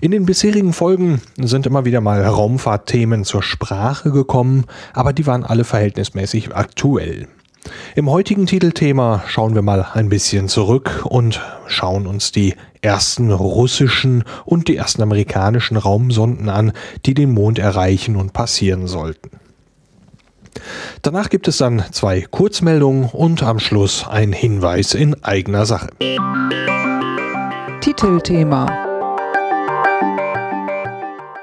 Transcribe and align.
In 0.00 0.12
den 0.12 0.26
bisherigen 0.26 0.72
Folgen 0.72 1.20
sind 1.38 1.66
immer 1.66 1.84
wieder 1.84 2.00
mal 2.00 2.24
Raumfahrtthemen 2.24 3.24
zur 3.24 3.42
Sprache 3.42 4.12
gekommen, 4.12 4.64
aber 4.92 5.12
die 5.12 5.26
waren 5.26 5.42
alle 5.42 5.64
verhältnismäßig 5.64 6.54
aktuell. 6.54 7.26
Im 7.96 8.08
heutigen 8.08 8.46
Titelthema 8.46 9.24
schauen 9.26 9.56
wir 9.56 9.62
mal 9.62 9.88
ein 9.94 10.08
bisschen 10.08 10.48
zurück 10.48 11.04
und 11.04 11.40
schauen 11.66 12.06
uns 12.06 12.30
die 12.30 12.54
ersten 12.80 13.32
russischen 13.32 14.22
und 14.44 14.68
die 14.68 14.76
ersten 14.76 15.02
amerikanischen 15.02 15.76
Raumsonden 15.76 16.48
an, 16.48 16.72
die 17.04 17.14
den 17.14 17.32
Mond 17.32 17.58
erreichen 17.58 18.14
und 18.14 18.32
passieren 18.32 18.86
sollten. 18.86 19.30
Danach 21.02 21.28
gibt 21.28 21.48
es 21.48 21.58
dann 21.58 21.82
zwei 21.90 22.20
Kurzmeldungen 22.22 23.10
und 23.10 23.42
am 23.42 23.58
Schluss 23.58 24.06
ein 24.08 24.32
Hinweis 24.32 24.94
in 24.94 25.22
eigener 25.24 25.66
Sache. 25.66 25.88
Titelthema 27.80 28.87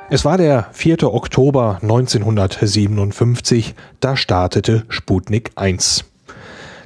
es 0.09 0.23
war 0.23 0.38
der 0.38 0.68
4. 0.72 1.04
Oktober 1.14 1.80
1957, 1.82 3.76
da 3.99 4.16
startete 4.16 4.85
Sputnik 4.90 5.52
1. 5.55 6.05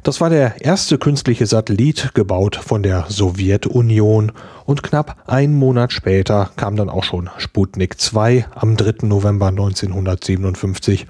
Das 0.04 0.22
war 0.22 0.30
der 0.30 0.62
erste 0.62 0.98
künstliche 0.98 1.46
Satellit, 1.46 2.14
gebaut 2.14 2.56
von 2.56 2.84
der 2.84 3.06
Sowjetunion, 3.10 4.32
und 4.66 4.84
knapp 4.84 5.24
einen 5.28 5.56
Monat 5.56 5.92
später 5.92 6.52
kam 6.56 6.76
dann 6.76 6.90
auch 6.90 7.04
schon 7.04 7.30
Sputnik 7.38 8.00
2 8.00 8.46
am 8.56 8.78
3. 8.78 9.08
November 9.08 9.48
1957, 9.48 11.06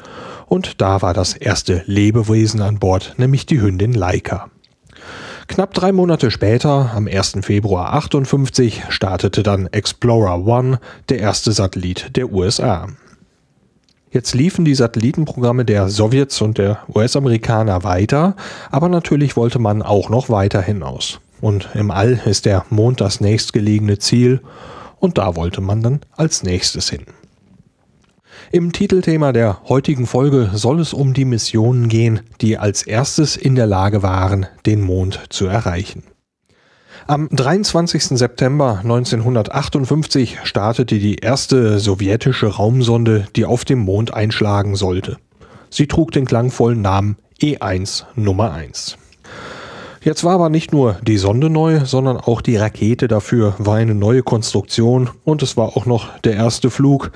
und 0.47 0.81
da 0.81 1.01
war 1.03 1.13
das 1.13 1.33
erste 1.33 1.83
Lebewesen 1.85 2.61
an 2.61 2.79
Bord, 2.79 3.13
nämlich 3.17 3.45
die 3.45 3.61
Hündin 3.61 3.93
Laika. 3.93 4.49
Knapp 5.49 5.73
drei 5.73 5.91
Monate 5.91 6.29
später, 6.29 6.91
am 6.93 7.07
1. 7.07 7.39
Februar 7.41 7.93
58, 7.93 8.83
startete 8.89 9.41
dann 9.41 9.65
Explorer 9.65 10.45
One, 10.45 10.79
der 11.09 11.17
erste 11.17 11.51
Satellit 11.51 12.15
der 12.15 12.31
USA. 12.31 12.87
Jetzt 14.11 14.35
liefen 14.35 14.63
die 14.63 14.75
Satellitenprogramme 14.75 15.65
der 15.65 15.89
Sowjets 15.89 16.39
und 16.43 16.59
der 16.59 16.77
US-Amerikaner 16.93 17.83
weiter, 17.83 18.35
aber 18.69 18.89
natürlich 18.89 19.35
wollte 19.35 19.57
man 19.57 19.81
auch 19.81 20.09
noch 20.09 20.29
weiter 20.29 20.61
hinaus. 20.61 21.19
Und 21.41 21.69
im 21.73 21.89
All 21.89 22.21
ist 22.25 22.45
der 22.45 22.63
Mond 22.69 23.01
das 23.01 23.19
nächstgelegene 23.19 23.97
Ziel 23.97 24.41
und 24.99 25.17
da 25.17 25.35
wollte 25.35 25.61
man 25.61 25.81
dann 25.81 26.01
als 26.15 26.43
nächstes 26.43 26.91
hin. 26.91 27.05
Im 28.51 28.71
Titelthema 28.71 29.31
der 29.31 29.61
heutigen 29.69 30.07
Folge 30.07 30.49
soll 30.53 30.79
es 30.79 30.91
um 30.91 31.13
die 31.13 31.25
Missionen 31.25 31.87
gehen, 31.87 32.21
die 32.41 32.57
als 32.57 32.81
erstes 32.81 33.37
in 33.37 33.53
der 33.53 33.67
Lage 33.67 34.01
waren, 34.01 34.47
den 34.65 34.81
Mond 34.81 35.21
zu 35.29 35.45
erreichen. 35.45 36.01
Am 37.05 37.29
23. 37.29 38.17
September 38.17 38.79
1958 38.81 40.39
startete 40.45 40.97
die 40.97 41.17
erste 41.17 41.77
sowjetische 41.79 42.47
Raumsonde, 42.47 43.27
die 43.35 43.45
auf 43.45 43.65
dem 43.65 43.79
Mond 43.79 44.15
einschlagen 44.15 44.75
sollte. 44.75 45.17
Sie 45.69 45.85
trug 45.85 46.11
den 46.11 46.25
klangvollen 46.25 46.81
Namen 46.81 47.17
E1 47.39 48.05
Nummer 48.15 48.51
1. 48.51 48.97
Jetzt 50.09 50.23
war 50.23 50.33
aber 50.33 50.49
nicht 50.49 50.73
nur 50.73 50.97
die 51.03 51.19
Sonde 51.19 51.51
neu, 51.51 51.85
sondern 51.85 52.17
auch 52.17 52.41
die 52.41 52.55
Rakete 52.55 53.07
dafür 53.07 53.53
war 53.59 53.75
eine 53.75 53.93
neue 53.93 54.23
Konstruktion 54.23 55.11
und 55.23 55.43
es 55.43 55.55
war 55.55 55.77
auch 55.77 55.85
noch 55.85 56.17
der 56.21 56.33
erste 56.33 56.71
Flug. 56.71 57.11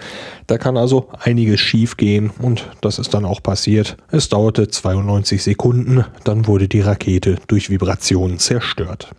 Da 0.45 0.59
kann 0.59 0.77
also 0.77 1.09
einiges 1.19 1.59
schief 1.59 1.97
gehen 1.97 2.29
und 2.39 2.69
das 2.81 2.99
ist 2.99 3.15
dann 3.15 3.25
auch 3.25 3.41
passiert. 3.41 3.97
Es 4.11 4.29
dauerte 4.29 4.67
92 4.67 5.41
Sekunden, 5.41 6.05
dann 6.23 6.45
wurde 6.45 6.67
die 6.67 6.81
Rakete 6.81 7.39
durch 7.47 7.71
Vibrationen 7.71 8.37
zerstört. 8.37 9.09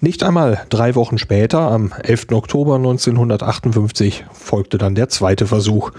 Nicht 0.00 0.22
einmal 0.22 0.62
drei 0.68 0.94
Wochen 0.94 1.18
später, 1.18 1.60
am 1.60 1.92
11. 2.02 2.32
Oktober 2.32 2.76
1958, 2.76 4.24
folgte 4.32 4.78
dann 4.78 4.94
der 4.94 5.08
zweite 5.08 5.46
Versuch. 5.46 5.90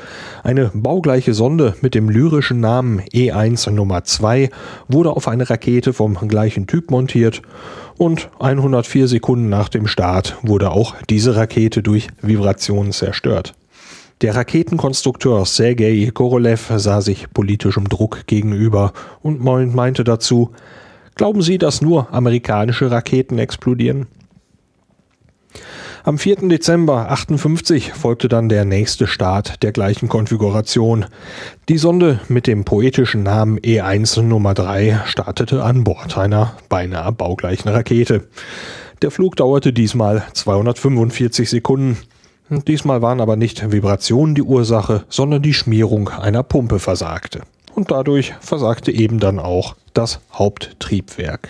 Eine 0.44 0.72
baugleiche 0.74 1.34
Sonde 1.34 1.76
mit 1.82 1.96
dem 1.96 2.10
lyrischen 2.10 2.60
Namen 2.60 3.02
E1 3.14 3.70
Nummer 3.72 4.04
2 4.04 4.50
wurde 4.88 5.12
auf 5.12 5.28
eine 5.28 5.50
Rakete 5.50 5.94
vom 5.94 6.16
gleichen 6.28 6.68
Typ 6.68 6.92
montiert 6.92 7.42
und 7.98 8.30
104 8.40 9.08
Sekunden 9.08 9.50
nach 9.50 9.70
dem 9.70 9.88
Start 9.88 10.38
wurde 10.44 10.72
auch 10.72 10.96
diese 11.10 11.36
Rakete 11.36 11.82
durch 11.82 12.08
Vibrationen 12.22 12.92
zerstört. 12.92 13.54
Der 14.22 14.36
Raketenkonstrukteur 14.36 15.46
Sergei 15.46 16.10
Korolev 16.12 16.72
sah 16.78 17.02
sich 17.02 17.32
politischem 17.34 17.88
Druck 17.88 18.26
gegenüber 18.26 18.94
und 19.22 19.44
meinte 19.44 20.04
dazu, 20.04 20.52
Glauben 21.18 21.42
Sie, 21.42 21.58
dass 21.58 21.82
nur 21.82 22.14
amerikanische 22.14 22.92
Raketen 22.92 23.40
explodieren? 23.40 24.06
Am 26.04 26.20
4. 26.20 26.48
Dezember 26.48 27.10
58 27.10 27.92
folgte 27.94 28.28
dann 28.28 28.50
der 28.50 28.66
nächste 28.66 29.08
Start 29.08 29.64
der 29.64 29.72
gleichen 29.72 30.10
Konfiguration. 30.10 31.06
Die 31.70 31.80
Sonde 31.80 32.20
mit 32.30 32.46
dem 32.46 32.66
poetischen 32.66 33.24
Namen 33.24 33.60
E1 33.60 34.22
Nummer 34.22 34.54
3 34.54 35.02
startete 35.06 35.64
an 35.64 35.84
Bord 35.84 36.20
einer 36.20 36.54
beinahe 36.70 37.12
baugleichen 37.12 37.72
Rakete. 37.72 38.28
Der 39.02 39.10
Flug 39.10 39.36
dauerte 39.36 39.74
diesmal 39.74 40.24
245 40.34 41.50
Sekunden. 41.50 41.98
Diesmal 42.68 43.02
waren 43.02 43.22
aber 43.22 43.36
nicht 43.36 43.72
Vibrationen 43.72 44.36
die 44.36 44.44
Ursache, 44.44 45.04
sondern 45.10 45.42
die 45.42 45.56
Schmierung 45.56 46.10
einer 46.10 46.44
Pumpe 46.44 46.78
versagte 46.78 47.42
und 47.78 47.92
dadurch 47.92 48.34
versagte 48.42 48.92
eben 48.92 49.20
dann 49.20 49.38
auch 49.38 49.76
das 49.94 50.20
Haupttriebwerk. 50.34 51.48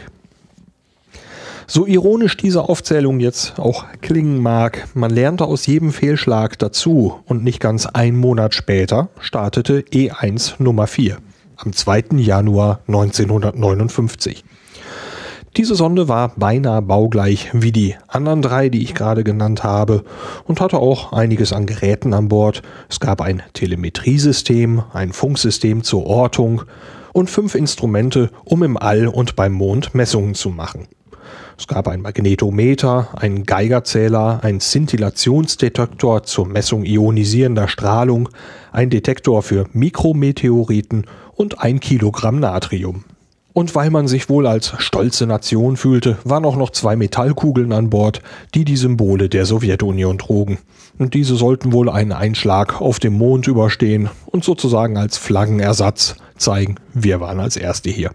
So 1.67 1.87
ironisch 1.87 2.35
diese 2.35 2.63
Aufzählung 2.63 3.19
jetzt 3.21 3.57
auch 3.59 3.85
klingen 4.01 4.41
mag, 4.41 4.87
man 4.93 5.09
lernte 5.09 5.45
aus 5.45 5.65
jedem 5.65 5.91
Fehlschlag 5.91 6.59
dazu 6.59 7.19
und 7.25 7.43
nicht 7.45 7.61
ganz 7.61 7.85
ein 7.85 8.15
Monat 8.15 8.53
später 8.53 9.07
startete 9.19 9.79
E1 9.79 10.55
Nummer 10.59 10.87
4 10.87 11.17
am 11.55 11.73
2. 11.73 12.03
Januar 12.17 12.81
1959. 12.87 14.43
Diese 15.57 15.73
Sonde 15.73 16.07
war 16.07 16.33
beinahe 16.35 16.83
baugleich 16.83 17.49
wie 17.51 17.71
die 17.71 17.95
anderen 18.07 18.43
drei, 18.43 18.69
die 18.69 18.83
ich 18.83 18.93
gerade 18.93 19.23
genannt 19.23 19.63
habe, 19.63 20.03
und 20.45 20.61
hatte 20.61 20.77
auch 20.77 21.13
einiges 21.13 21.51
an 21.51 21.65
Geräten 21.65 22.13
an 22.13 22.27
Bord. 22.27 22.61
Es 22.89 22.99
gab 22.99 23.21
ein 23.21 23.41
Telemetriesystem, 23.53 24.83
ein 24.93 25.13
Funksystem 25.13 25.81
zur 25.81 26.05
Ortung 26.05 26.61
und 27.11 27.31
fünf 27.31 27.55
Instrumente, 27.55 28.29
um 28.43 28.61
im 28.61 28.77
All 28.77 29.07
und 29.07 29.35
beim 29.35 29.53
Mond 29.53 29.95
Messungen 29.95 30.35
zu 30.35 30.49
machen. 30.49 30.87
Es 31.57 31.65
gab 31.65 31.87
ein 31.87 32.01
Magnetometer, 32.01 33.07
einen 33.15 33.43
Geigerzähler, 33.43 34.43
einen 34.43 34.59
Szintillationsdetektor 34.59 36.21
zur 36.21 36.45
Messung 36.45 36.85
ionisierender 36.85 37.67
Strahlung, 37.67 38.29
ein 38.71 38.91
Detektor 38.91 39.41
für 39.41 39.65
Mikrometeoriten 39.73 41.07
und 41.33 41.59
ein 41.59 41.79
Kilogramm 41.79 42.39
Natrium. 42.39 43.05
Und 43.57 43.73
weil 43.73 43.89
man 43.89 44.07
sich 44.07 44.29
wohl 44.29 44.45
als 44.45 44.75
stolze 44.77 45.25
Nation 45.25 45.77
fühlte, 45.77 46.19
waren 46.23 46.45
auch 46.45 46.57
noch 46.57 46.69
zwei 46.69 46.95
Metallkugeln 46.95 47.73
an 47.73 47.89
Bord, 47.89 48.21
die 48.53 48.65
die 48.65 48.77
Symbole 48.77 49.29
der 49.29 49.47
Sowjetunion 49.47 50.19
trugen. 50.19 50.59
Und 50.99 51.15
diese 51.15 51.35
sollten 51.35 51.73
wohl 51.73 51.89
einen 51.89 52.11
Einschlag 52.11 52.79
auf 52.79 52.99
dem 52.99 53.17
Mond 53.17 53.47
überstehen 53.47 54.11
und 54.27 54.43
sozusagen 54.43 54.95
als 54.95 55.17
Flaggenersatz 55.17 56.17
zeigen, 56.37 56.75
wir 56.93 57.19
waren 57.19 57.39
als 57.39 57.57
Erste 57.57 57.89
hier. 57.89 58.11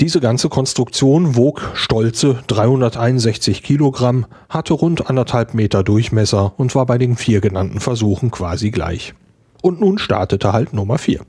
Diese 0.00 0.20
ganze 0.20 0.50
Konstruktion 0.50 1.34
wog 1.34 1.70
stolze 1.72 2.42
361 2.48 3.62
Kilogramm, 3.62 4.26
hatte 4.50 4.74
rund 4.74 5.08
anderthalb 5.08 5.54
Meter 5.54 5.82
Durchmesser 5.82 6.52
und 6.58 6.74
war 6.74 6.84
bei 6.84 6.98
den 6.98 7.16
vier 7.16 7.40
genannten 7.40 7.80
Versuchen 7.80 8.30
quasi 8.30 8.70
gleich. 8.70 9.14
Und 9.62 9.80
nun 9.80 9.96
startete 9.96 10.52
halt 10.52 10.74
Nummer 10.74 10.98
vier. 10.98 11.22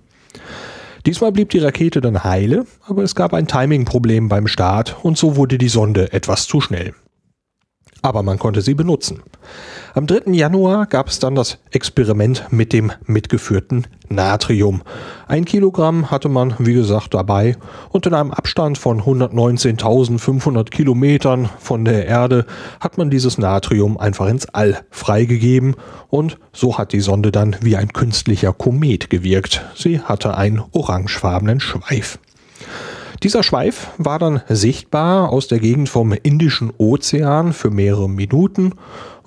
Diesmal 1.05 1.31
blieb 1.31 1.49
die 1.49 1.59
Rakete 1.59 1.99
dann 1.99 2.23
heile, 2.23 2.65
aber 2.85 3.03
es 3.03 3.15
gab 3.15 3.33
ein 3.33 3.47
Timing-Problem 3.47 4.29
beim 4.29 4.47
Start 4.47 4.97
und 5.03 5.17
so 5.17 5.35
wurde 5.35 5.57
die 5.57 5.69
Sonde 5.69 6.13
etwas 6.13 6.47
zu 6.47 6.61
schnell. 6.61 6.93
Aber 8.01 8.23
man 8.23 8.39
konnte 8.39 8.61
sie 8.61 8.73
benutzen. 8.73 9.21
Am 9.93 10.07
3. 10.07 10.31
Januar 10.31 10.85
gab 10.85 11.09
es 11.09 11.19
dann 11.19 11.35
das 11.35 11.57
Experiment 11.71 12.45
mit 12.49 12.71
dem 12.73 12.91
mitgeführten 13.05 13.87
Natrium. 14.09 14.81
Ein 15.27 15.45
Kilogramm 15.45 16.09
hatte 16.09 16.29
man, 16.29 16.55
wie 16.59 16.73
gesagt, 16.73 17.13
dabei 17.13 17.57
und 17.89 18.05
in 18.05 18.13
einem 18.13 18.31
Abstand 18.31 18.77
von 18.77 19.01
119.500 19.01 20.69
Kilometern 20.69 21.49
von 21.59 21.85
der 21.85 22.05
Erde 22.07 22.45
hat 22.79 22.97
man 22.97 23.09
dieses 23.09 23.37
Natrium 23.37 23.97
einfach 23.97 24.27
ins 24.27 24.47
All 24.47 24.83
freigegeben 24.91 25.75
und 26.09 26.37
so 26.53 26.77
hat 26.77 26.93
die 26.93 27.01
Sonde 27.01 27.31
dann 27.31 27.55
wie 27.61 27.75
ein 27.75 27.93
künstlicher 27.93 28.53
Komet 28.53 29.09
gewirkt. 29.09 29.61
Sie 29.75 29.99
hatte 29.99 30.37
einen 30.37 30.63
orangefarbenen 30.71 31.59
Schweif. 31.59 32.19
Dieser 33.23 33.43
Schweif 33.43 33.89
war 33.99 34.17
dann 34.17 34.41
sichtbar 34.49 35.29
aus 35.29 35.47
der 35.47 35.59
Gegend 35.59 35.89
vom 35.89 36.11
Indischen 36.11 36.73
Ozean 36.79 37.53
für 37.53 37.69
mehrere 37.69 38.09
Minuten 38.09 38.73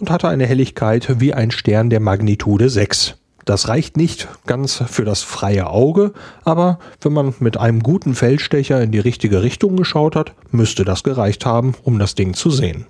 und 0.01 0.11
hatte 0.11 0.29
eine 0.29 0.47
Helligkeit 0.47 1.21
wie 1.21 1.33
ein 1.33 1.53
Stern 1.53 1.91
der 1.91 2.01
Magnitude 2.01 2.69
6. 2.71 3.15
Das 3.45 3.69
reicht 3.69 3.97
nicht 3.97 4.27
ganz 4.47 4.83
für 4.89 5.05
das 5.05 5.23
freie 5.23 5.69
Auge, 5.69 6.13
aber 6.43 6.81
wenn 7.03 7.13
man 7.13 7.35
mit 7.39 7.57
einem 7.57 7.85
guten 7.85 8.17
Feldstecher 8.17 8.83
in 8.83 8.91
die 8.91 8.99
richtige 8.99 9.45
Richtung 9.45 9.77
geschaut 9.77 10.17
hat, 10.17 10.33
müsste 10.51 10.85
das 10.85 11.05
gereicht 11.05 11.47
haben, 11.47 11.77
um 11.85 12.01
das 12.01 12.17
Ding 12.17 12.35
zu 12.35 12.51
sehen. 12.51 12.87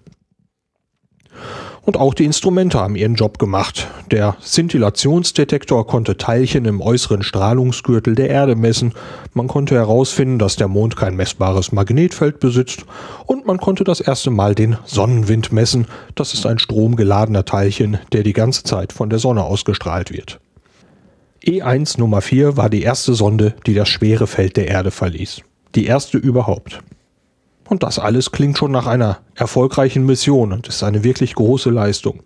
Und 1.85 1.99
auch 1.99 2.15
die 2.15 2.25
Instrumente 2.25 2.79
haben 2.79 2.97
ihren 2.97 3.15
Job 3.15 3.39
gemacht. 3.39 3.89
Der 4.11 4.37
Szintillationsdetektor 4.41 5.87
konnte 5.87 6.17
Teilchen 6.17 6.65
im 6.65 6.81
äußeren 6.81 7.23
Strahlungsgürtel 7.23 8.15
der 8.15 8.31
Erde 8.31 8.57
messen. 8.57 8.95
Man 9.35 9.49
konnte 9.49 9.75
herausfinden, 9.75 10.39
dass 10.39 10.57
der 10.57 10.69
Mond 10.69 10.97
kein 10.97 11.15
messbares 11.15 11.73
Magnetfeld 11.73 12.41
besitzt. 12.41 12.87
Und 13.27 13.47
man 13.47 13.59
konnte 13.59 13.85
das 13.85 14.01
erste 14.01 14.31
Mal 14.31 14.55
den 14.55 14.79
Sonnenwind 14.87 15.53
messen. 15.53 15.87
Das 16.15 16.33
ist 16.33 16.47
ein 16.47 16.59
stromgeladener 16.59 17.45
Teilchen, 17.45 17.99
der 18.13 18.23
die 18.23 18.33
ganze 18.33 18.63
Zeit 18.63 18.93
von 18.93 19.11
der 19.11 19.19
Sonne 19.19 19.45
ausgestrahlt 19.45 20.11
wird. 20.11 20.41
E1 21.45 21.99
Nummer 21.99 22.23
4 22.23 22.57
war 22.57 22.71
die 22.71 22.83
erste 22.83 23.13
Sonde, 23.13 23.55
die 23.67 23.75
das 23.75 23.91
schwere 23.91 24.27
Feld 24.27 24.57
der 24.57 24.69
Erde 24.69 24.91
verließ. 24.91 25.43
Die 25.75 25.85
erste 25.85 26.17
überhaupt. 26.17 26.79
Und 27.69 27.83
das 27.83 27.99
alles 27.99 28.31
klingt 28.33 28.59
schon 28.59 28.73
nach 28.73 28.87
einer 28.87 29.19
erfolgreichen 29.35 30.05
Mission 30.05 30.53
und 30.53 30.69
ist 30.69 30.83
eine 30.83 31.05
wirklich 31.05 31.35
große 31.35 31.71
Leistung. 31.71 32.23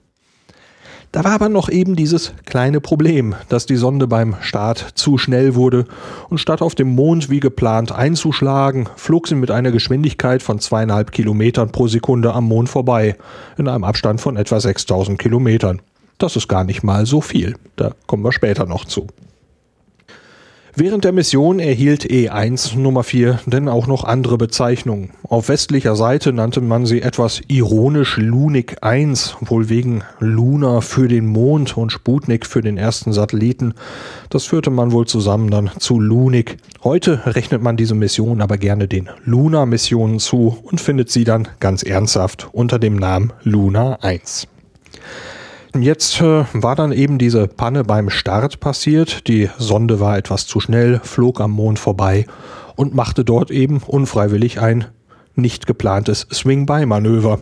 Da 1.10 1.24
war 1.24 1.32
aber 1.32 1.48
noch 1.48 1.70
eben 1.70 1.96
dieses 1.96 2.34
kleine 2.44 2.82
Problem, 2.82 3.34
dass 3.48 3.64
die 3.64 3.76
Sonde 3.76 4.06
beim 4.06 4.36
Start 4.40 4.78
zu 4.94 5.16
schnell 5.16 5.54
wurde 5.54 5.86
und 6.28 6.36
statt 6.36 6.60
auf 6.60 6.74
dem 6.74 6.94
Mond 6.94 7.30
wie 7.30 7.40
geplant 7.40 7.92
einzuschlagen, 7.92 8.90
flog 8.96 9.26
sie 9.26 9.34
mit 9.34 9.50
einer 9.50 9.70
Geschwindigkeit 9.70 10.42
von 10.42 10.58
zweieinhalb 10.58 11.10
Kilometern 11.10 11.72
pro 11.72 11.88
Sekunde 11.88 12.34
am 12.34 12.44
Mond 12.44 12.68
vorbei, 12.68 13.16
in 13.56 13.68
einem 13.68 13.84
Abstand 13.84 14.20
von 14.20 14.36
etwa 14.36 14.60
6000 14.60 15.18
Kilometern. 15.18 15.80
Das 16.18 16.36
ist 16.36 16.46
gar 16.46 16.64
nicht 16.64 16.82
mal 16.82 17.06
so 17.06 17.22
viel, 17.22 17.54
da 17.76 17.92
kommen 18.06 18.22
wir 18.22 18.32
später 18.32 18.66
noch 18.66 18.84
zu. 18.84 19.06
Während 20.80 21.02
der 21.02 21.10
Mission 21.10 21.58
erhielt 21.58 22.04
E1 22.04 22.78
Nummer 22.78 23.02
4 23.02 23.40
denn 23.46 23.68
auch 23.68 23.88
noch 23.88 24.04
andere 24.04 24.38
Bezeichnungen. 24.38 25.10
Auf 25.24 25.48
westlicher 25.48 25.96
Seite 25.96 26.32
nannte 26.32 26.60
man 26.60 26.86
sie 26.86 27.02
etwas 27.02 27.40
ironisch 27.48 28.16
Lunik 28.16 28.76
1, 28.80 29.38
wohl 29.40 29.70
wegen 29.70 30.04
Luna 30.20 30.80
für 30.80 31.08
den 31.08 31.26
Mond 31.26 31.76
und 31.76 31.90
Sputnik 31.90 32.46
für 32.46 32.60
den 32.60 32.78
ersten 32.78 33.12
Satelliten. 33.12 33.74
Das 34.30 34.44
führte 34.44 34.70
man 34.70 34.92
wohl 34.92 35.08
zusammen 35.08 35.50
dann 35.50 35.72
zu 35.80 35.98
Lunik. 35.98 36.58
Heute 36.84 37.22
rechnet 37.26 37.60
man 37.60 37.76
diese 37.76 37.96
Mission 37.96 38.40
aber 38.40 38.56
gerne 38.56 38.86
den 38.86 39.08
Luna-Missionen 39.24 40.20
zu 40.20 40.58
und 40.62 40.80
findet 40.80 41.10
sie 41.10 41.24
dann 41.24 41.48
ganz 41.58 41.82
ernsthaft 41.82 42.50
unter 42.52 42.78
dem 42.78 42.94
Namen 42.94 43.32
Luna 43.42 43.98
1. 44.02 44.46
Jetzt 45.82 46.20
äh, 46.20 46.44
war 46.52 46.76
dann 46.76 46.92
eben 46.92 47.18
diese 47.18 47.46
Panne 47.46 47.84
beim 47.84 48.10
Start 48.10 48.60
passiert. 48.60 49.28
Die 49.28 49.48
Sonde 49.58 50.00
war 50.00 50.16
etwas 50.16 50.46
zu 50.46 50.60
schnell, 50.60 51.00
flog 51.02 51.40
am 51.40 51.52
Mond 51.52 51.78
vorbei 51.78 52.26
und 52.76 52.94
machte 52.94 53.24
dort 53.24 53.50
eben 53.50 53.78
unfreiwillig 53.86 54.60
ein 54.60 54.86
nicht 55.34 55.66
geplantes 55.66 56.26
Swing-by-Manöver. 56.32 57.40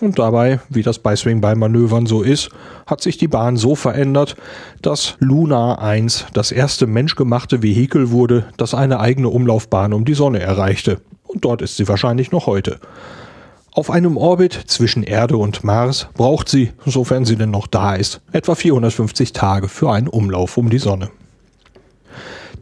Und 0.00 0.18
dabei, 0.18 0.60
wie 0.68 0.82
das 0.82 0.98
bei 0.98 1.16
Swing-by-Manövern 1.16 2.06
so 2.06 2.22
ist, 2.22 2.50
hat 2.86 3.00
sich 3.00 3.16
die 3.16 3.28
Bahn 3.28 3.56
so 3.56 3.74
verändert, 3.74 4.36
dass 4.82 5.16
Luna 5.20 5.78
1 5.78 6.26
das 6.34 6.52
erste 6.52 6.86
menschgemachte 6.86 7.62
Vehikel 7.62 8.10
wurde, 8.10 8.46
das 8.58 8.74
eine 8.74 9.00
eigene 9.00 9.28
Umlaufbahn 9.28 9.92
um 9.92 10.04
die 10.04 10.14
Sonne 10.14 10.40
erreichte. 10.40 11.00
Und 11.24 11.44
dort 11.44 11.62
ist 11.62 11.76
sie 11.76 11.88
wahrscheinlich 11.88 12.30
noch 12.30 12.46
heute. 12.46 12.78
Auf 13.76 13.90
einem 13.90 14.16
Orbit 14.16 14.54
zwischen 14.68 15.02
Erde 15.02 15.36
und 15.36 15.62
Mars 15.62 16.08
braucht 16.14 16.48
sie, 16.48 16.72
sofern 16.86 17.26
sie 17.26 17.36
denn 17.36 17.50
noch 17.50 17.66
da 17.66 17.94
ist, 17.94 18.22
etwa 18.32 18.54
450 18.54 19.34
Tage 19.34 19.68
für 19.68 19.92
einen 19.92 20.08
Umlauf 20.08 20.56
um 20.56 20.70
die 20.70 20.78
Sonne. 20.78 21.10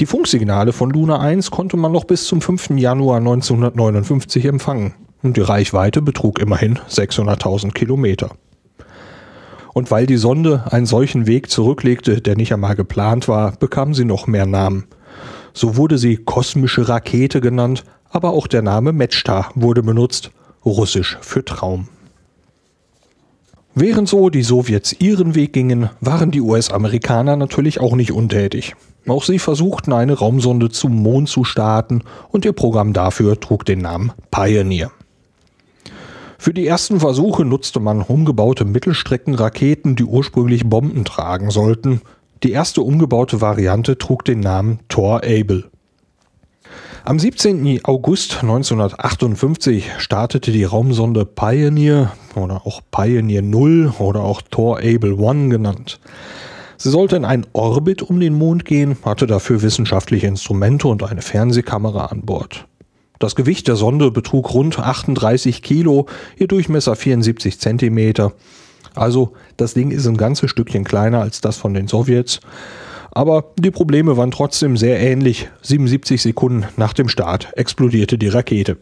Die 0.01 0.07
Funksignale 0.07 0.73
von 0.73 0.91
Luna 0.91 1.21
1 1.21 1.53
konnte 1.53 1.77
man 1.77 1.93
noch 1.93 2.03
bis 2.03 2.27
zum 2.27 2.41
5. 2.41 2.71
Januar 2.71 3.19
1959 3.19 4.45
empfangen 4.47 4.95
und 5.23 5.37
die 5.37 5.43
Reichweite 5.43 6.03
betrug 6.03 6.41
immerhin 6.41 6.81
600.000 6.91 7.71
Kilometer. 7.71 8.31
Und 9.73 9.93
weil 9.93 10.07
die 10.07 10.17
Sonde 10.17 10.65
einen 10.73 10.87
solchen 10.87 11.29
Weg 11.29 11.49
zurücklegte, 11.49 12.23
der 12.23 12.35
nicht 12.35 12.53
einmal 12.53 12.75
geplant 12.75 13.29
war, 13.29 13.53
bekam 13.53 13.95
sie 13.95 14.05
noch 14.05 14.27
mehr 14.27 14.47
Namen. 14.47 14.89
So 15.53 15.77
wurde 15.77 15.97
sie 15.97 16.17
kosmische 16.17 16.89
Rakete 16.89 17.41
genannt, 17.41 17.85
aber 18.11 18.31
auch 18.31 18.49
der 18.49 18.63
Name 18.63 18.93
Metstar 18.93 19.53
wurde 19.55 19.85
benutzt 19.85 20.33
russisch 20.65 21.19
für 21.21 21.45
Traum. 21.45 21.89
Während 23.77 24.09
so 24.09 24.31
die 24.31 24.45
Sowjets 24.45 24.93
ihren 25.01 25.35
Weg 25.35 25.53
gingen, 25.53 25.91
waren 26.01 26.31
die 26.31 26.41
US-Amerikaner 26.41 27.37
natürlich 27.37 27.81
auch 27.81 27.97
nicht 27.97 28.13
untätig. 28.13 28.75
Auch 29.09 29.25
sie 29.25 29.41
versuchten 29.41 29.93
eine 29.93 30.15
Raumsonde 30.15 30.71
zum 30.71 30.95
Mond 30.95 31.29
zu 31.29 31.43
starten 31.43 32.03
und 32.31 32.45
ihr 32.45 32.53
Programm 32.53 32.93
dafür 32.93 33.41
trug 33.41 33.65
den 33.65 33.81
Namen 33.81 34.13
Pioneer. 34.31 34.93
Für 36.39 36.55
die 36.55 36.67
ersten 36.67 37.01
Versuche 37.01 37.45
nutzte 37.45 37.81
man 37.81 38.03
umgebaute 38.03 38.65
Mittelstreckenraketen, 38.65 39.97
die 39.97 40.05
ursprünglich 40.05 40.65
Bomben 40.69 41.05
tragen 41.05 41.51
sollten. 41.51 42.01
Die 42.43 42.53
erste 42.53 42.83
umgebaute 42.83 43.41
Variante 43.41 43.99
trug 43.99 44.25
den 44.25 44.41
Namen 44.41 44.79
Thor 44.89 45.23
Able. 45.25 45.65
Am 47.07 47.19
17. 47.19 47.81
August 47.85 48.39
1958 48.41 49.91
startete 49.99 50.53
die 50.53 50.65
Raumsonde 50.65 51.27
Pioneer 51.27 52.15
oder 52.35 52.67
auch 52.67 52.81
Pioneer 52.91 53.43
0 53.43 53.93
oder 53.99 54.21
auch 54.21 54.41
Thor 54.41 54.79
Able 54.79 55.19
1 55.19 55.51
genannt. 55.51 56.01
Sie 56.79 56.89
sollte 56.89 57.17
in 57.17 57.27
einen 57.27 57.47
Orbit 57.53 58.01
um 58.01 58.21
den 58.21 58.33
Mond 58.33 58.65
gehen, 58.65 58.97
hatte 59.05 59.27
dafür 59.27 59.61
wissenschaftliche 59.61 60.29
Instrumente 60.29 60.89
und 60.89 61.03
eine 61.03 61.21
Fernsehkamera 61.21 62.07
an 62.07 62.23
Bord. 62.23 62.65
Das 63.19 63.35
Gewicht 63.35 63.69
der 63.69 63.77
Sonde 63.77 64.11
betrug 64.11 64.55
rund 64.55 64.79
38 64.79 65.61
Kilo, 65.61 66.07
ihr 66.39 66.49
Durchmesser 66.49 66.97
74 66.97 67.61
Zentimeter. 67.61 68.33
Also 68.95 69.35
das 69.59 69.75
Ding 69.75 69.91
ist 69.91 70.07
ein 70.07 70.17
ganzes 70.17 70.51
Stückchen 70.51 70.85
kleiner 70.85 71.21
als 71.21 71.43
das 71.43 71.59
von 71.59 71.75
den 71.75 71.87
Sowjets. 71.87 72.41
Aber 73.15 73.53
die 73.57 73.71
Probleme 73.71 74.17
waren 74.17 74.33
trotzdem 74.33 74.77
sehr 74.77 74.99
ähnlich. 74.99 75.49
77 75.63 76.21
Sekunden 76.21 76.67
nach 76.77 76.93
dem 76.93 77.09
Start 77.09 77.53
explodierte 77.57 78.19
die 78.19 78.29
Rakete. 78.29 78.77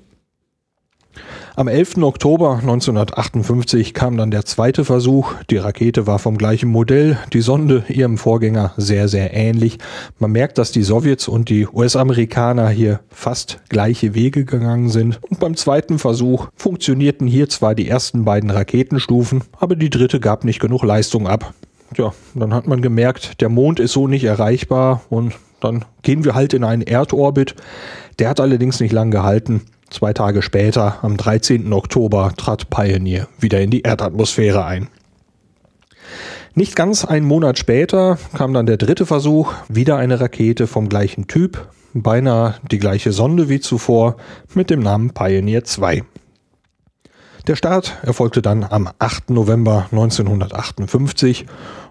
Am 1.54 1.68
11. 1.68 1.98
Oktober 1.98 2.52
1958 2.62 3.92
kam 3.92 4.16
dann 4.16 4.30
der 4.30 4.46
zweite 4.46 4.86
Versuch. 4.86 5.34
Die 5.50 5.58
Rakete 5.58 6.06
war 6.06 6.18
vom 6.18 6.38
gleichen 6.38 6.70
Modell, 6.70 7.18
die 7.34 7.42
Sonde 7.42 7.84
ihrem 7.88 8.16
Vorgänger 8.16 8.72
sehr, 8.78 9.06
sehr 9.08 9.34
ähnlich. 9.34 9.76
Man 10.18 10.32
merkt, 10.32 10.56
dass 10.56 10.72
die 10.72 10.82
Sowjets 10.82 11.28
und 11.28 11.50
die 11.50 11.68
US-Amerikaner 11.68 12.70
hier 12.70 13.00
fast 13.10 13.60
gleiche 13.68 14.14
Wege 14.14 14.46
gegangen 14.46 14.88
sind. 14.88 15.20
Und 15.28 15.40
beim 15.40 15.54
zweiten 15.54 15.98
Versuch 15.98 16.48
funktionierten 16.56 17.26
hier 17.26 17.50
zwar 17.50 17.74
die 17.74 17.86
ersten 17.86 18.24
beiden 18.24 18.48
Raketenstufen, 18.48 19.44
aber 19.58 19.76
die 19.76 19.90
dritte 19.90 20.20
gab 20.20 20.44
nicht 20.44 20.58
genug 20.58 20.82
Leistung 20.82 21.28
ab 21.28 21.52
ja, 21.98 22.12
dann 22.34 22.54
hat 22.54 22.66
man 22.66 22.82
gemerkt, 22.82 23.40
der 23.40 23.48
Mond 23.48 23.80
ist 23.80 23.92
so 23.92 24.08
nicht 24.08 24.24
erreichbar 24.24 25.02
und 25.10 25.34
dann 25.60 25.84
gehen 26.02 26.24
wir 26.24 26.34
halt 26.34 26.54
in 26.54 26.64
einen 26.64 26.82
Erdorbit. 26.82 27.54
Der 28.18 28.28
hat 28.28 28.40
allerdings 28.40 28.80
nicht 28.80 28.92
lang 28.92 29.10
gehalten. 29.10 29.62
Zwei 29.90 30.12
Tage 30.12 30.42
später, 30.42 30.98
am 31.02 31.16
13. 31.16 31.72
Oktober, 31.72 32.32
trat 32.36 32.70
Pioneer 32.70 33.28
wieder 33.38 33.60
in 33.60 33.70
die 33.70 33.82
Erdatmosphäre 33.82 34.64
ein. 34.64 34.88
Nicht 36.54 36.76
ganz 36.76 37.04
einen 37.04 37.26
Monat 37.26 37.58
später 37.58 38.18
kam 38.36 38.52
dann 38.52 38.66
der 38.66 38.76
dritte 38.76 39.06
Versuch, 39.06 39.54
wieder 39.68 39.96
eine 39.96 40.20
Rakete 40.20 40.66
vom 40.66 40.88
gleichen 40.88 41.26
Typ, 41.26 41.68
beinahe 41.94 42.56
die 42.70 42.78
gleiche 42.78 43.12
Sonde 43.12 43.48
wie 43.48 43.60
zuvor, 43.60 44.16
mit 44.54 44.68
dem 44.68 44.80
Namen 44.80 45.12
Pioneer 45.14 45.64
2. 45.64 46.02
Der 47.48 47.56
Start 47.56 47.98
erfolgte 48.02 48.40
dann 48.40 48.62
am 48.62 48.88
8. 49.00 49.30
November 49.30 49.86
1958 49.90 51.44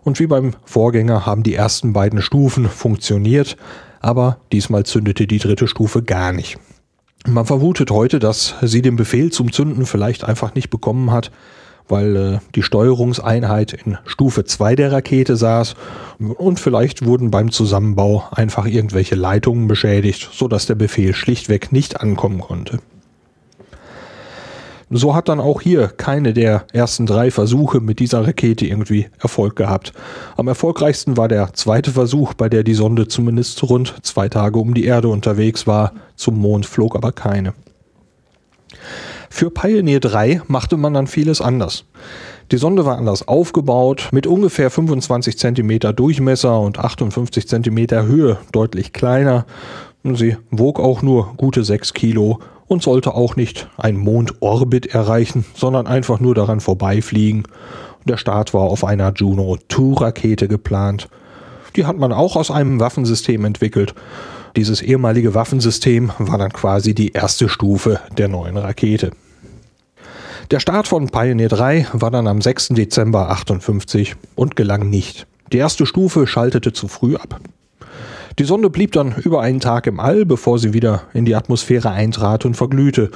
und 0.04 0.18
wie 0.22 0.28
beim 0.28 0.54
Vorgänger 0.64 1.26
haben 1.26 1.44
die 1.44 1.56
ersten 1.56 1.92
beiden 1.92 2.22
Stufen 2.22 2.70
funktioniert, 2.70 3.58
aber 4.00 4.38
diesmal 4.54 4.86
zündete 4.86 5.28
die 5.28 5.40
dritte 5.40 5.68
Stufe 5.68 6.04
gar 6.04 6.32
nicht. 6.32 6.58
Man 7.28 7.46
vermutet 7.46 7.92
heute, 7.92 8.20
dass 8.20 8.56
sie 8.62 8.82
den 8.82 8.96
Befehl 8.96 9.30
zum 9.32 9.52
Zünden 9.52 9.86
vielleicht 9.86 10.24
einfach 10.24 10.56
nicht 10.56 10.70
bekommen 10.70 11.12
hat, 11.12 11.32
weil 11.90 12.16
äh, 12.16 12.40
die 12.56 12.64
Steuerungseinheit 12.64 13.74
in 13.74 13.98
Stufe 14.06 14.46
2 14.46 14.76
der 14.78 14.94
Rakete 14.94 15.36
saß 15.36 15.76
und 16.18 16.62
vielleicht 16.62 17.06
wurden 17.06 17.30
beim 17.30 17.52
Zusammenbau 17.52 18.24
einfach 18.32 18.66
irgendwelche 18.66 19.16
Leitungen 19.16 19.68
beschädigt, 19.68 20.30
sodass 20.32 20.66
der 20.66 20.76
Befehl 20.76 21.14
schlichtweg 21.14 21.74
nicht 21.74 22.00
ankommen 22.00 22.40
konnte. 22.40 22.80
So 24.94 25.16
hat 25.16 25.30
dann 25.30 25.40
auch 25.40 25.62
hier 25.62 25.88
keine 25.88 26.34
der 26.34 26.66
ersten 26.74 27.06
drei 27.06 27.32
Versuche 27.32 27.80
mit 27.80 28.00
dieser 28.00 28.28
Rakete 28.28 28.66
irgendwie 28.66 29.08
Erfolg 29.20 29.56
gehabt. 29.56 29.94
Am 30.36 30.50
erfolgreichsten 30.50 31.16
war 31.16 31.30
der 31.30 31.54
zweite 31.54 31.92
Versuch, 31.92 32.34
bei 32.34 32.50
der 32.50 32.64
die 32.64 32.74
Sonde 32.74 33.08
zumindest 33.08 33.64
rund 33.64 33.96
zwei 34.02 34.28
Tage 34.28 34.60
um 34.60 34.74
die 34.74 34.84
Erde 34.84 35.08
unterwegs 35.08 35.66
war. 35.66 35.94
Zum 36.18 36.38
Mond 36.40 36.66
flog 36.66 36.98
aber 36.98 37.14
keine. 37.14 37.54
Für 39.30 39.50
Pioneer 39.50 40.02
3 40.02 40.42
machte 40.48 40.76
man 40.76 40.94
dann 40.94 41.08
vieles 41.08 41.40
anders. 41.40 41.86
Die 42.52 42.58
Sonde 42.58 42.86
war 42.86 42.98
anders 42.98 43.26
aufgebaut, 43.26 44.10
mit 44.12 44.28
ungefähr 44.28 44.70
25 44.70 45.38
cm 45.38 45.96
Durchmesser 45.96 46.60
und 46.60 46.80
58 46.80 47.48
cm 47.48 48.06
Höhe 48.06 48.40
deutlich 48.52 48.92
kleiner. 48.92 49.46
Sie 50.04 50.38
wog 50.50 50.80
auch 50.80 51.02
nur 51.02 51.34
gute 51.38 51.64
6 51.64 51.94
Kilo 51.94 52.40
und 52.68 52.82
sollte 52.82 53.14
auch 53.14 53.36
nicht 53.36 53.70
ein 53.78 53.98
Mondorbit 53.98 54.88
erreichen, 54.88 55.46
sondern 55.54 55.88
einfach 55.88 56.20
nur 56.20 56.34
daran 56.34 56.60
vorbeifliegen. 56.60 57.44
Der 58.06 58.18
Start 58.18 58.54
war 58.54 58.64
auf 58.64 58.84
einer 58.84 59.14
Juno 59.14 59.58
2 59.70 60.06
Rakete 60.06 60.48
geplant. 60.48 61.08
Die 61.76 61.86
hat 61.86 61.98
man 61.98 62.12
auch 62.12 62.36
aus 62.36 62.50
einem 62.50 62.80
Waffensystem 62.80 63.46
entwickelt. 63.46 63.94
Dieses 64.56 64.82
ehemalige 64.82 65.36
Waffensystem 65.36 66.12
war 66.18 66.38
dann 66.38 66.52
quasi 66.52 66.96
die 66.96 67.12
erste 67.12 67.48
Stufe 67.48 68.00
der 68.18 68.28
neuen 68.28 68.58
Rakete. 68.58 69.12
Der 70.50 70.60
Start 70.60 70.88
von 70.88 71.10
Pioneer 71.10 71.48
3 71.48 71.88
war 71.94 72.12
dann 72.12 72.28
am 72.28 72.42
6. 72.42 72.70
Dezember 72.70 73.30
58 73.30 74.16
und 74.36 74.56
gelang 74.56 74.90
nicht. 74.90 75.28
Die 75.54 75.58
erste 75.58 75.86
Stufe 75.86 76.28
schaltete 76.28 76.74
zu 76.74 76.88
früh 76.88 77.16
ab. 77.16 77.40
Die 78.40 78.44
Sonde 78.44 78.70
blieb 78.70 78.94
dann 78.94 79.16
über 79.16 79.42
einen 79.42 79.60
Tag 79.60 79.88
im 79.88 80.00
All, 80.00 80.26
bevor 80.26 80.60
sie 80.60 80.74
wieder 80.74 81.04
in 81.14 81.26
die 81.26 81.36
Atmosphäre 81.36 81.92
eintrat 81.92 82.46
und 82.46 82.56
verglühte. 82.56 83.12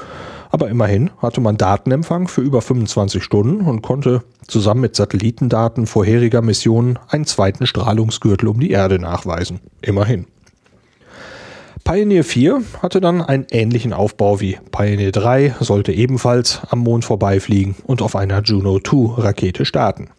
Aber 0.51 0.70
immerhin 0.70 1.10
hatte 1.18 1.42
man 1.42 1.58
Datenempfang 1.58 2.27
für 2.27 2.42
über 2.42 2.62
25 2.62 3.24
Stunden 3.24 3.65
und 3.65 3.82
konnte 3.82 4.24
zusammen 4.48 4.82
mit 4.82 4.96
Satellitendaten 4.96 5.88
vorheriger 5.88 6.42
Missionen 6.42 7.00
einen 7.10 7.25
zweiten 7.25 7.65
Strahlungsgürtel 7.65 8.48
um 8.48 8.60
die 8.60 8.72
Erde 8.72 9.00
nachweisen. 9.00 9.60
Immerhin. 9.82 10.27
Pioneer 11.84 12.24
4 12.24 12.63
hatte 12.82 13.00
dann 13.00 13.22
einen 13.22 13.46
ähnlichen 13.51 13.94
Aufbau 13.94 14.42
wie 14.42 14.58
Pioneer 14.72 15.12
3, 15.12 15.56
sollte 15.60 15.92
ebenfalls 15.92 16.62
am 16.70 16.80
Mond 16.80 17.06
vorbeifliegen 17.06 17.75
und 17.86 18.01
auf 18.01 18.15
einer 18.15 18.42
Juno 18.42 18.80
2 18.80 19.22
Rakete 19.22 19.65
starten. 19.65 20.10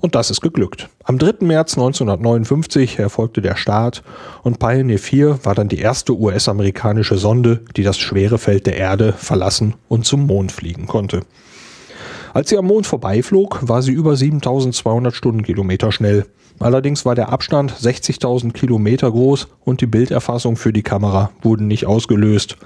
Und 0.00 0.14
das 0.14 0.30
ist 0.30 0.40
geglückt. 0.40 0.88
Am 1.04 1.18
3. 1.18 1.44
März 1.44 1.74
1959 1.74 2.98
erfolgte 2.98 3.42
der 3.42 3.56
Start 3.56 4.02
und 4.42 4.58
Pioneer 4.58 4.98
4 4.98 5.40
war 5.44 5.54
dann 5.54 5.68
die 5.68 5.78
erste 5.78 6.18
US-amerikanische 6.18 7.18
Sonde, 7.18 7.60
die 7.76 7.82
das 7.82 7.98
schwere 7.98 8.38
Feld 8.38 8.66
der 8.66 8.76
Erde 8.76 9.12
verlassen 9.12 9.74
und 9.88 10.06
zum 10.06 10.26
Mond 10.26 10.52
fliegen 10.52 10.86
konnte. 10.86 11.20
Als 12.32 12.48
sie 12.48 12.56
am 12.56 12.66
Mond 12.66 12.86
vorbeiflog, 12.86 13.58
war 13.62 13.82
sie 13.82 13.92
über 13.92 14.16
7200 14.16 15.14
Stundenkilometer 15.14 15.92
schnell. 15.92 16.26
Allerdings 16.60 17.04
war 17.04 17.14
der 17.14 17.30
Abstand 17.30 17.72
60.000 17.72 18.52
Kilometer 18.52 19.10
groß 19.10 19.48
und 19.64 19.80
die 19.80 19.86
Bilderfassung 19.86 20.56
für 20.56 20.72
die 20.72 20.82
Kamera 20.82 21.30
wurden 21.42 21.66
nicht 21.66 21.86
ausgelöst. 21.86 22.56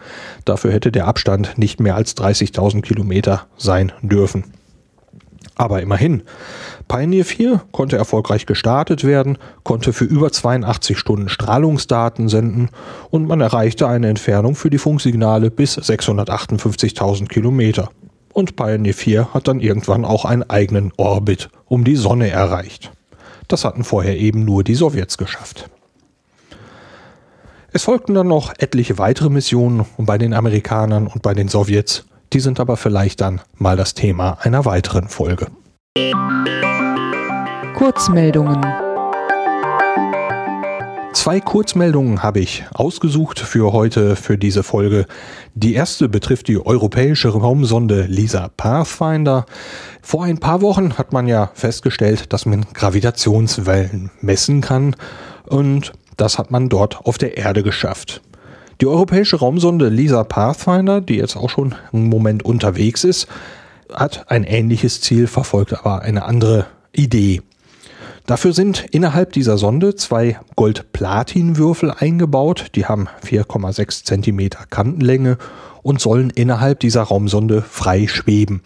Dafür 0.45 0.73
hätte 0.73 0.93
der 0.93 1.07
Abstand 1.07 1.57
nicht 1.59 1.81
mehr 1.81 1.95
als 1.97 2.17
30.000 2.17 2.83
Kilometer 2.83 3.47
sein 3.57 3.93
dürfen. 4.03 4.45
Aber 5.55 5.81
immerhin, 5.81 6.23
Pioneer 6.89 7.25
4 7.25 7.63
konnte 7.73 7.97
erfolgreich 7.97 8.47
gestartet 8.47 9.05
werden, 9.05 9.39
konnte 9.63 9.93
für 9.93 10.05
über 10.05 10.31
82 10.31 10.99
Stunden 10.99 11.29
Strahlungsdaten 11.29 12.29
senden 12.29 12.69
und 13.11 13.27
man 13.27 13.41
erreichte 13.41 13.89
eine 13.89 14.09
Entfernung 14.09 14.55
für 14.55 14.71
die 14.71 14.79
Funksignale 14.79 15.51
bis 15.51 15.79
658.000 15.79 17.29
Kilometer. 17.29 17.91
Und 18.33 18.57
Pioneer 18.57 18.95
4 18.95 19.35
hat 19.35 19.49
dann 19.49 19.61
irgendwann 19.61 20.05
auch 20.05 20.25
einen 20.25 20.49
eigenen 20.49 20.93
Orbit 20.97 21.49
um 21.67 21.85
die 21.85 21.97
Sonne 21.97 22.31
erreicht. 22.31 22.93
Das 23.49 23.65
hatten 23.65 23.85
vorher 23.85 24.19
eben 24.19 24.45
nur 24.45 24.65
die 24.65 24.75
Sowjets 24.75 25.19
geschafft. 25.19 25.69
Es 27.73 27.85
folgten 27.85 28.15
dann 28.15 28.29
noch 28.29 28.53
etliche 28.59 28.99
weitere 28.99 29.31
Missionen 29.31 29.85
bei 29.99 30.19
den 30.19 30.35
Amerikanern 30.35 31.07
und 31.07 31.23
bei 31.23 31.35
den 31.35 31.49
Sowjets 31.49 32.05
die 32.35 32.41
sind 32.41 32.59
aber 32.59 32.77
vielleicht 32.77 33.21
dann 33.21 33.41
mal 33.57 33.77
das 33.77 33.95
Thema 33.95 34.39
einer 34.41 34.65
weiteren 34.65 35.09
Folge. 35.09 35.47
Kurzmeldungen. 37.75 38.61
Zwei 41.13 41.39
Kurzmeldungen 41.39 42.21
habe 42.21 42.41
ich 42.41 42.65
ausgesucht 42.75 43.39
für 43.39 43.73
heute, 43.73 44.17
für 44.17 44.37
diese 44.37 44.65
Folge. 44.65 45.07
Die 45.55 45.75
erste 45.75 46.09
betrifft 46.09 46.49
die 46.49 46.59
europäische 46.59 47.29
Raumsonde 47.29 48.07
LISA 48.09 48.49
Pathfinder. 48.57 49.47
Vor 50.03 50.25
ein 50.25 50.39
paar 50.39 50.63
Wochen 50.63 50.99
hat 50.99 51.13
man 51.13 51.29
ja 51.29 51.53
festgestellt, 51.55 52.33
dass 52.33 52.45
man 52.45 52.67
Gravitationswellen 52.75 54.11
messen 54.21 54.63
kann 54.63 54.97
und 55.47 55.93
das 56.17 56.39
hat 56.39 56.51
man 56.51 56.69
dort 56.69 57.07
auf 57.07 57.19
der 57.19 57.37
Erde 57.37 57.63
geschafft. 57.63 58.21
Die 58.81 58.87
europäische 58.87 59.37
Raumsonde 59.37 59.91
LISA 59.91 60.25
Pathfinder, 60.25 61.01
die 61.01 61.19
jetzt 61.19 61.37
auch 61.37 61.51
schon 61.51 61.77
einen 61.93 62.09
Moment 62.09 62.45
unterwegs 62.45 63.05
ist, 63.05 63.29
hat 63.93 64.31
ein 64.31 64.45
ähnliches 64.45 65.01
Ziel, 65.01 65.27
verfolgt 65.27 65.73
aber 65.73 66.03
eine 66.03 66.25
andere 66.25 66.67
Idee. 66.93 67.43
Dafür 68.27 68.55
sind 68.55 68.87
innerhalb 68.91 69.33
dieser 69.33 69.59
Sonde 69.59 69.97
zwei 69.97 70.39
Gold-Platin-Würfel 70.57 71.91
eingebaut. 71.91 72.69
Die 72.75 72.87
haben 72.87 73.09
4,6 73.23 74.05
Zentimeter 74.05 74.65
Kantenlänge 74.71 75.37
und 75.83 76.01
sollen 76.01 76.31
innerhalb 76.31 76.81
dieser 76.81 77.03
Raumsonde 77.03 77.61
frei 77.61 78.07
schweben. 78.07 78.63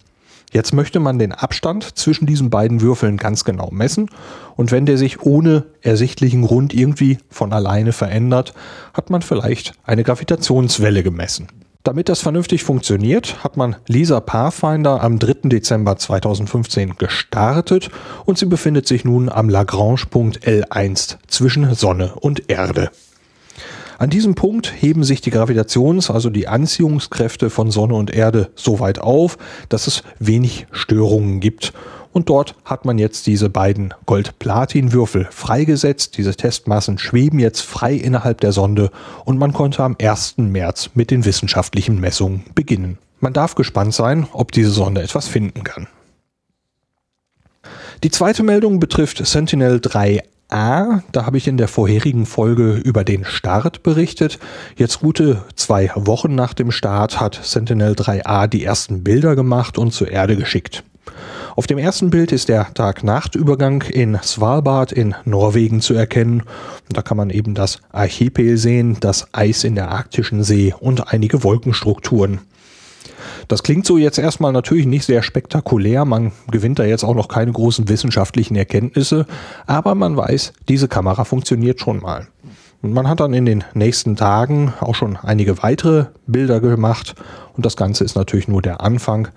Jetzt 0.52 0.72
möchte 0.72 1.00
man 1.00 1.18
den 1.18 1.32
Abstand 1.32 1.98
zwischen 1.98 2.24
diesen 2.26 2.48
beiden 2.48 2.80
Würfeln 2.80 3.18
ganz 3.18 3.44
genau 3.44 3.70
messen 3.70 4.08
und 4.56 4.70
wenn 4.70 4.86
der 4.86 4.96
sich 4.96 5.20
ohne 5.22 5.66
ersichtlichen 5.82 6.42
Grund 6.42 6.72
irgendwie 6.72 7.18
von 7.28 7.52
alleine 7.52 7.92
verändert, 7.92 8.54
hat 8.94 9.10
man 9.10 9.20
vielleicht 9.20 9.72
eine 9.84 10.04
Gravitationswelle 10.04 11.02
gemessen. 11.02 11.48
Damit 11.88 12.10
das 12.10 12.20
vernünftig 12.20 12.64
funktioniert, 12.64 13.42
hat 13.42 13.56
man 13.56 13.76
Lisa 13.86 14.20
Pathfinder 14.20 15.02
am 15.02 15.18
3. 15.18 15.48
Dezember 15.48 15.96
2015 15.96 16.98
gestartet 16.98 17.88
und 18.26 18.36
sie 18.36 18.44
befindet 18.44 18.86
sich 18.86 19.06
nun 19.06 19.30
am 19.30 19.48
Lagrange-Punkt 19.48 20.46
L1 20.46 21.16
zwischen 21.28 21.74
Sonne 21.74 22.12
und 22.16 22.50
Erde. 22.50 22.90
An 23.98 24.10
diesem 24.10 24.36
Punkt 24.36 24.72
heben 24.80 25.02
sich 25.02 25.20
die 25.20 25.32
Gravitations-, 25.32 26.08
also 26.08 26.30
die 26.30 26.46
Anziehungskräfte 26.46 27.50
von 27.50 27.72
Sonne 27.72 27.94
und 27.94 28.12
Erde 28.14 28.48
so 28.54 28.78
weit 28.78 29.00
auf, 29.00 29.38
dass 29.68 29.88
es 29.88 30.04
wenig 30.20 30.68
Störungen 30.70 31.40
gibt. 31.40 31.72
Und 32.12 32.28
dort 32.28 32.54
hat 32.64 32.84
man 32.84 32.98
jetzt 32.98 33.26
diese 33.26 33.50
beiden 33.50 33.92
Gold-Platin-Würfel 34.06 35.26
freigesetzt. 35.32 36.16
Diese 36.16 36.36
Testmassen 36.36 36.98
schweben 36.98 37.40
jetzt 37.40 37.62
frei 37.62 37.94
innerhalb 37.94 38.40
der 38.40 38.52
Sonde 38.52 38.92
und 39.24 39.36
man 39.38 39.52
konnte 39.52 39.82
am 39.82 39.96
1. 40.00 40.38
März 40.38 40.90
mit 40.94 41.10
den 41.10 41.24
wissenschaftlichen 41.24 41.98
Messungen 41.98 42.44
beginnen. 42.54 42.98
Man 43.18 43.32
darf 43.32 43.56
gespannt 43.56 43.94
sein, 43.94 44.28
ob 44.32 44.52
diese 44.52 44.70
Sonde 44.70 45.02
etwas 45.02 45.26
finden 45.26 45.64
kann. 45.64 45.88
Die 48.04 48.12
zweite 48.12 48.44
Meldung 48.44 48.78
betrifft 48.78 49.26
Sentinel 49.26 49.80
3 49.80 50.22
A, 50.50 51.02
da 51.12 51.26
habe 51.26 51.36
ich 51.36 51.46
in 51.46 51.58
der 51.58 51.68
vorherigen 51.68 52.24
Folge 52.24 52.72
über 52.72 53.04
den 53.04 53.26
Start 53.26 53.82
berichtet. 53.82 54.38
Jetzt 54.76 55.00
gute 55.00 55.42
zwei 55.56 55.90
Wochen 55.94 56.34
nach 56.34 56.54
dem 56.54 56.70
Start 56.70 57.20
hat 57.20 57.38
Sentinel 57.42 57.92
3A 57.92 58.46
die 58.46 58.64
ersten 58.64 59.04
Bilder 59.04 59.36
gemacht 59.36 59.76
und 59.76 59.92
zur 59.92 60.10
Erde 60.10 60.36
geschickt. 60.36 60.84
Auf 61.54 61.66
dem 61.66 61.76
ersten 61.76 62.08
Bild 62.08 62.32
ist 62.32 62.48
der 62.48 62.72
Tag-Nacht-Übergang 62.72 63.82
in 63.82 64.18
Svalbard 64.22 64.90
in 64.90 65.14
Norwegen 65.26 65.82
zu 65.82 65.92
erkennen. 65.92 66.44
Da 66.88 67.02
kann 67.02 67.18
man 67.18 67.28
eben 67.28 67.54
das 67.54 67.80
Archipel 67.92 68.56
sehen, 68.56 68.96
das 69.00 69.34
Eis 69.34 69.64
in 69.64 69.74
der 69.74 69.90
arktischen 69.90 70.44
See 70.44 70.72
und 70.80 71.12
einige 71.12 71.44
Wolkenstrukturen. 71.44 72.40
Das 73.48 73.62
klingt 73.62 73.86
so 73.86 73.96
jetzt 73.96 74.18
erstmal 74.18 74.52
natürlich 74.52 74.86
nicht 74.86 75.06
sehr 75.06 75.22
spektakulär. 75.22 76.04
Man 76.04 76.32
gewinnt 76.50 76.78
da 76.78 76.84
jetzt 76.84 77.02
auch 77.02 77.14
noch 77.14 77.28
keine 77.28 77.50
großen 77.50 77.88
wissenschaftlichen 77.88 78.56
Erkenntnisse. 78.56 79.26
Aber 79.66 79.94
man 79.94 80.16
weiß, 80.16 80.52
diese 80.68 80.86
Kamera 80.86 81.24
funktioniert 81.24 81.80
schon 81.80 82.00
mal. 82.00 82.28
Und 82.82 82.92
man 82.92 83.08
hat 83.08 83.20
dann 83.20 83.32
in 83.32 83.46
den 83.46 83.64
nächsten 83.74 84.16
Tagen 84.16 84.74
auch 84.80 84.94
schon 84.94 85.16
einige 85.16 85.62
weitere 85.62 86.06
Bilder 86.26 86.60
gemacht. 86.60 87.14
Und 87.56 87.64
das 87.64 87.76
Ganze 87.76 88.04
ist 88.04 88.14
natürlich 88.14 88.48
nur 88.48 88.60
der 88.60 88.82
Anfang. 88.82 89.28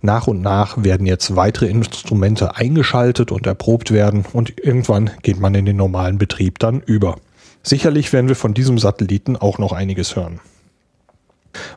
Nach 0.00 0.28
und 0.28 0.40
nach 0.40 0.82
werden 0.82 1.04
jetzt 1.04 1.34
weitere 1.34 1.66
Instrumente 1.66 2.56
eingeschaltet 2.56 3.32
und 3.32 3.46
erprobt 3.46 3.90
werden. 3.90 4.24
Und 4.32 4.64
irgendwann 4.64 5.10
geht 5.22 5.40
man 5.40 5.54
in 5.56 5.66
den 5.66 5.76
normalen 5.76 6.18
Betrieb 6.18 6.60
dann 6.60 6.80
über. 6.80 7.16
Sicherlich 7.64 8.12
werden 8.12 8.28
wir 8.28 8.36
von 8.36 8.54
diesem 8.54 8.78
Satelliten 8.78 9.36
auch 9.36 9.58
noch 9.58 9.72
einiges 9.72 10.14
hören. 10.14 10.40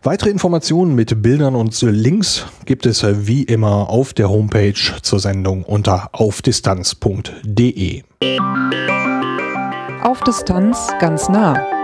Weitere 0.04 0.30
Informationen 0.30 0.96
mit 0.96 1.22
Bildern 1.22 1.56
und 1.56 1.80
Links 1.82 2.46
gibt 2.66 2.86
es 2.86 3.04
wie 3.06 3.44
immer 3.44 3.90
auf 3.90 4.14
der 4.14 4.30
Homepage 4.30 4.74
zur 5.02 5.20
Sendung 5.20 5.64
unter 5.64 6.10
aufdistanz.de. 6.14 8.04
Auf 10.04 10.22
Distanz 10.22 10.88
ganz 11.00 11.30
nah. 11.30 11.80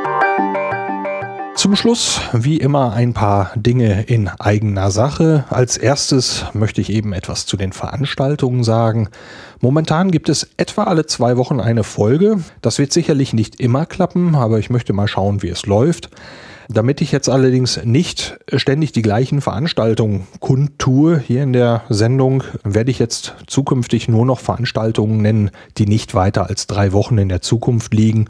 Zum 1.56 1.76
Schluss, 1.78 2.20
wie 2.34 2.58
immer, 2.58 2.94
ein 2.94 3.14
paar 3.14 3.52
Dinge 3.56 4.04
in 4.04 4.28
eigener 4.28 4.92
Sache. 4.92 5.46
Als 5.50 5.78
erstes 5.78 6.46
möchte 6.54 6.82
ich 6.82 6.92
eben 6.92 7.14
etwas 7.14 7.46
zu 7.46 7.56
den 7.56 7.72
Veranstaltungen 7.72 8.64
sagen. 8.64 9.10
Momentan 9.62 10.12
gibt 10.12 10.28
es 10.28 10.50
etwa 10.58 10.84
alle 10.84 11.06
zwei 11.06 11.38
Wochen 11.38 11.60
eine 11.62 11.84
Folge. 11.84 12.44
Das 12.62 12.78
wird 12.78 12.92
sicherlich 12.92 13.34
nicht 13.34 13.60
immer 13.60 13.86
klappen, 13.86 14.36
aber 14.36 14.60
ich 14.60 14.70
möchte 14.70 14.92
mal 14.94 15.08
schauen, 15.08 15.42
wie 15.44 15.50
es 15.50 15.66
läuft. 15.66 16.10
Damit 16.70 17.02
ich 17.02 17.12
jetzt 17.12 17.30
allerdings 17.30 17.84
nicht 17.84 18.38
ständig 18.56 18.92
die 18.92 19.02
gleichen 19.02 19.42
Veranstaltungen 19.42 20.28
kundtue 20.40 21.20
hier 21.20 21.44
in 21.44 21.54
der 21.54 21.84
Sendung, 21.90 22.44
werde 22.64 22.92
ich 22.92 23.00
jetzt 23.00 23.36
zukünftig 23.48 24.08
nur 24.08 24.26
noch 24.26 24.40
Veranstaltungen 24.40 25.22
nennen, 25.22 25.52
die 25.78 25.86
nicht 25.86 26.16
weiter 26.16 26.48
als 26.48 26.68
drei 26.68 26.92
Wochen 26.92 27.18
in 27.18 27.30
der 27.30 27.42
Zukunft 27.42 27.94
liegen. 27.94 28.28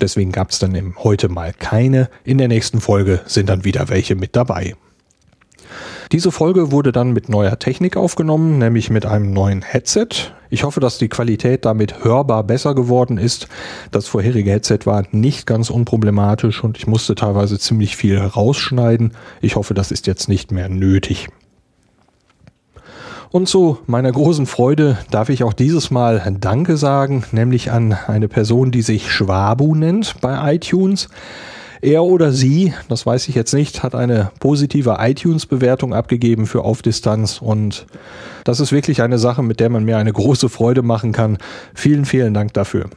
Deswegen 0.00 0.32
gab 0.32 0.50
es 0.50 0.58
dann 0.58 0.74
eben 0.74 0.94
heute 0.98 1.28
mal 1.28 1.52
keine. 1.52 2.08
In 2.24 2.38
der 2.38 2.48
nächsten 2.48 2.80
Folge 2.80 3.20
sind 3.26 3.48
dann 3.48 3.64
wieder 3.64 3.88
welche 3.88 4.14
mit 4.14 4.36
dabei. 4.36 4.74
Diese 6.14 6.30
Folge 6.30 6.70
wurde 6.70 6.92
dann 6.92 7.12
mit 7.12 7.28
neuer 7.28 7.58
Technik 7.58 7.96
aufgenommen, 7.96 8.56
nämlich 8.58 8.88
mit 8.88 9.04
einem 9.04 9.32
neuen 9.32 9.62
Headset. 9.62 10.06
Ich 10.48 10.62
hoffe, 10.62 10.78
dass 10.78 10.96
die 10.96 11.08
Qualität 11.08 11.64
damit 11.64 12.04
hörbar 12.04 12.44
besser 12.44 12.76
geworden 12.76 13.18
ist. 13.18 13.48
Das 13.90 14.06
vorherige 14.06 14.52
Headset 14.52 14.78
war 14.84 15.02
nicht 15.10 15.44
ganz 15.44 15.70
unproblematisch 15.70 16.62
und 16.62 16.78
ich 16.78 16.86
musste 16.86 17.16
teilweise 17.16 17.58
ziemlich 17.58 17.96
viel 17.96 18.16
rausschneiden. 18.16 19.10
Ich 19.40 19.56
hoffe, 19.56 19.74
das 19.74 19.90
ist 19.90 20.06
jetzt 20.06 20.28
nicht 20.28 20.52
mehr 20.52 20.68
nötig. 20.68 21.26
Und 23.32 23.48
zu 23.48 23.78
meiner 23.88 24.12
großen 24.12 24.46
Freude 24.46 24.98
darf 25.10 25.30
ich 25.30 25.42
auch 25.42 25.52
dieses 25.52 25.90
Mal 25.90 26.36
Danke 26.38 26.76
sagen, 26.76 27.24
nämlich 27.32 27.72
an 27.72 27.92
eine 28.06 28.28
Person, 28.28 28.70
die 28.70 28.82
sich 28.82 29.10
Schwabu 29.10 29.74
nennt 29.74 30.20
bei 30.20 30.54
iTunes. 30.54 31.08
Er 31.84 32.02
oder 32.02 32.32
sie, 32.32 32.72
das 32.88 33.04
weiß 33.04 33.28
ich 33.28 33.34
jetzt 33.34 33.52
nicht, 33.52 33.82
hat 33.82 33.94
eine 33.94 34.30
positive 34.40 34.96
iTunes-Bewertung 35.00 35.92
abgegeben 35.92 36.46
für 36.46 36.64
Auf 36.64 36.80
Distanz 36.80 37.42
und 37.42 37.84
das 38.44 38.58
ist 38.58 38.72
wirklich 38.72 39.02
eine 39.02 39.18
Sache, 39.18 39.42
mit 39.42 39.60
der 39.60 39.68
man 39.68 39.84
mir 39.84 39.98
eine 39.98 40.10
große 40.12 40.48
Freude 40.48 40.80
machen 40.80 41.12
kann. 41.12 41.36
Vielen, 41.74 42.06
vielen 42.06 42.32
Dank 42.32 42.54
dafür. 42.54 42.88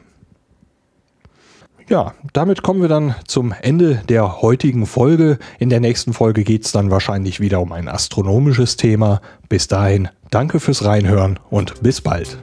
Ja, 1.86 2.14
damit 2.32 2.62
kommen 2.62 2.80
wir 2.80 2.88
dann 2.88 3.14
zum 3.26 3.54
Ende 3.60 4.00
der 4.08 4.40
heutigen 4.40 4.86
Folge. 4.86 5.38
In 5.58 5.68
der 5.68 5.80
nächsten 5.80 6.14
Folge 6.14 6.42
geht 6.42 6.64
es 6.64 6.72
dann 6.72 6.90
wahrscheinlich 6.90 7.40
wieder 7.40 7.60
um 7.60 7.72
ein 7.72 7.88
astronomisches 7.88 8.78
Thema. 8.78 9.20
Bis 9.50 9.68
dahin, 9.68 10.08
danke 10.30 10.60
fürs 10.60 10.86
Reinhören 10.86 11.38
und 11.50 11.82
bis 11.82 12.00
bald. 12.00 12.38